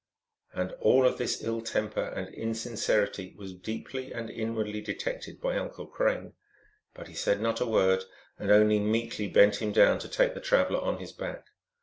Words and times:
"And 0.55 0.71
all 0.79 1.05
of 1.07 1.19
this 1.19 1.43
ill 1.43 1.61
temper 1.61 2.03
and 2.03 2.33
insincerity 2.33 3.35
was 3.37 3.53
deeply 3.53 4.11
and 4.11 4.31
inwardly 4.31 4.81
detected 4.81 5.39
by 5.39 5.55
Uncle 5.59 5.85
Crane, 5.85 6.33
but 6.95 7.07
he 7.07 7.13
said 7.13 7.39
not 7.39 7.61
a 7.61 7.67
word, 7.67 8.05
and 8.39 8.49
only 8.49 8.79
meekly 8.79 9.27
bent 9.27 9.61
him 9.61 9.71
down 9.71 9.99
to 9.99 10.09
take 10.09 10.33
the 10.33 10.41
traveler 10.41 10.79
on 10.79 10.97
his 10.97 11.11
back. 11.11 11.49